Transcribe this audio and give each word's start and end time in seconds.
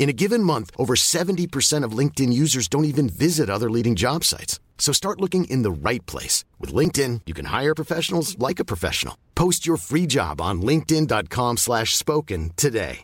In 0.00 0.08
a 0.08 0.14
given 0.14 0.42
month, 0.42 0.70
over 0.78 0.94
70% 0.94 1.84
of 1.84 1.92
LinkedIn 1.92 2.32
users 2.32 2.68
don't 2.68 2.86
even 2.86 3.10
visit 3.10 3.50
other 3.50 3.70
leading 3.70 3.96
job 3.96 4.24
sites. 4.24 4.58
So 4.78 4.92
start 4.94 5.20
looking 5.20 5.44
in 5.44 5.60
the 5.60 5.70
right 5.70 6.04
place. 6.06 6.42
With 6.58 6.72
LinkedIn, 6.72 7.20
you 7.26 7.34
can 7.34 7.44
hire 7.44 7.74
professionals 7.74 8.38
like 8.38 8.58
a 8.58 8.64
professional. 8.64 9.16
Post 9.34 9.66
your 9.66 9.76
free 9.76 10.06
job 10.06 10.40
on 10.40 10.62
linkedin.com 10.62 11.58
slash 11.58 11.94
spoken 11.94 12.52
today. 12.56 13.00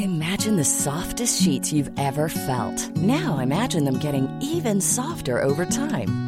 Imagine 0.00 0.56
the 0.56 0.64
softest 0.64 1.40
sheets 1.40 1.72
you've 1.72 1.90
ever 1.98 2.28
felt. 2.28 2.96
Now 2.96 3.38
imagine 3.38 3.84
them 3.84 3.98
getting 3.98 4.28
even 4.42 4.80
softer 4.80 5.40
over 5.40 5.64
time. 5.64 6.27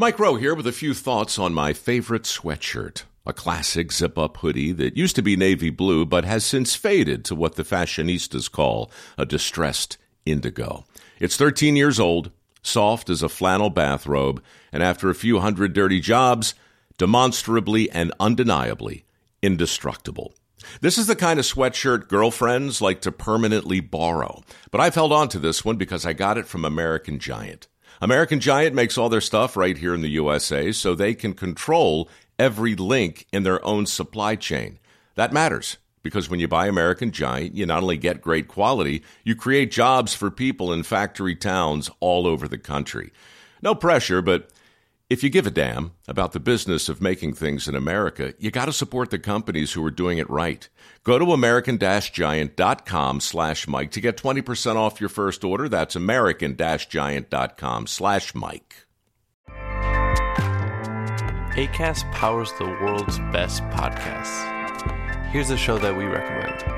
Mike 0.00 0.20
Rowe 0.20 0.36
here 0.36 0.54
with 0.54 0.68
a 0.68 0.70
few 0.70 0.94
thoughts 0.94 1.40
on 1.40 1.52
my 1.52 1.72
favorite 1.72 2.22
sweatshirt. 2.22 3.02
A 3.26 3.32
classic 3.32 3.90
zip 3.90 4.16
up 4.16 4.36
hoodie 4.36 4.70
that 4.70 4.96
used 4.96 5.16
to 5.16 5.22
be 5.22 5.34
navy 5.34 5.70
blue 5.70 6.06
but 6.06 6.24
has 6.24 6.44
since 6.44 6.76
faded 6.76 7.24
to 7.24 7.34
what 7.34 7.56
the 7.56 7.64
fashionistas 7.64 8.48
call 8.48 8.92
a 9.18 9.26
distressed 9.26 9.98
indigo. 10.24 10.84
It's 11.18 11.36
13 11.36 11.74
years 11.74 11.98
old, 11.98 12.30
soft 12.62 13.10
as 13.10 13.24
a 13.24 13.28
flannel 13.28 13.70
bathrobe, 13.70 14.40
and 14.70 14.84
after 14.84 15.10
a 15.10 15.16
few 15.16 15.40
hundred 15.40 15.72
dirty 15.72 15.98
jobs, 15.98 16.54
demonstrably 16.96 17.90
and 17.90 18.12
undeniably 18.20 19.04
indestructible. 19.42 20.32
This 20.80 20.96
is 20.96 21.08
the 21.08 21.16
kind 21.16 21.40
of 21.40 21.44
sweatshirt 21.44 22.06
girlfriends 22.06 22.80
like 22.80 23.00
to 23.00 23.10
permanently 23.10 23.80
borrow, 23.80 24.44
but 24.70 24.80
I've 24.80 24.94
held 24.94 25.12
on 25.12 25.28
to 25.30 25.40
this 25.40 25.64
one 25.64 25.74
because 25.74 26.06
I 26.06 26.12
got 26.12 26.38
it 26.38 26.46
from 26.46 26.64
American 26.64 27.18
Giant. 27.18 27.66
American 28.00 28.40
Giant 28.40 28.74
makes 28.74 28.96
all 28.96 29.08
their 29.08 29.20
stuff 29.20 29.56
right 29.56 29.76
here 29.76 29.94
in 29.94 30.02
the 30.02 30.10
USA 30.10 30.72
so 30.72 30.94
they 30.94 31.14
can 31.14 31.34
control 31.34 32.08
every 32.38 32.74
link 32.74 33.26
in 33.32 33.42
their 33.42 33.64
own 33.64 33.86
supply 33.86 34.36
chain. 34.36 34.78
That 35.16 35.32
matters 35.32 35.78
because 36.02 36.30
when 36.30 36.38
you 36.40 36.46
buy 36.46 36.68
American 36.68 37.10
Giant, 37.10 37.54
you 37.54 37.66
not 37.66 37.82
only 37.82 37.96
get 37.96 38.20
great 38.20 38.46
quality, 38.46 39.02
you 39.24 39.34
create 39.34 39.72
jobs 39.72 40.14
for 40.14 40.30
people 40.30 40.72
in 40.72 40.84
factory 40.84 41.34
towns 41.34 41.90
all 42.00 42.26
over 42.26 42.46
the 42.46 42.58
country. 42.58 43.12
No 43.62 43.74
pressure, 43.74 44.22
but 44.22 44.50
If 45.10 45.22
you 45.22 45.30
give 45.30 45.46
a 45.46 45.50
damn 45.50 45.92
about 46.06 46.32
the 46.32 46.40
business 46.40 46.90
of 46.90 47.00
making 47.00 47.32
things 47.32 47.66
in 47.66 47.74
America, 47.74 48.34
you 48.38 48.50
got 48.50 48.66
to 48.66 48.74
support 48.74 49.08
the 49.08 49.18
companies 49.18 49.72
who 49.72 49.82
are 49.86 49.90
doing 49.90 50.18
it 50.18 50.28
right. 50.28 50.68
Go 51.02 51.18
to 51.18 51.32
american-giant.com 51.32 53.20
slash 53.20 53.66
Mike 53.66 53.90
to 53.92 54.02
get 54.02 54.18
20% 54.18 54.76
off 54.76 55.00
your 55.00 55.08
first 55.08 55.44
order. 55.44 55.66
That's 55.66 55.96
american-giant.com 55.96 57.86
slash 57.86 58.34
Mike. 58.34 58.84
ACAST 61.56 62.12
powers 62.12 62.52
the 62.58 62.66
world's 62.66 63.18
best 63.32 63.62
podcasts. 63.70 65.30
Here's 65.30 65.48
a 65.48 65.56
show 65.56 65.78
that 65.78 65.96
we 65.96 66.04
recommend. 66.04 66.77